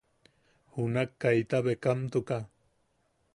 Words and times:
Junak 0.77 1.11
kaita 1.25 1.57
bekamtuka. 1.67 2.39